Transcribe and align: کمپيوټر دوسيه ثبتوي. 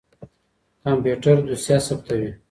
کمپيوټر 0.83 1.35
دوسيه 1.47 1.77
ثبتوي. 1.87 2.29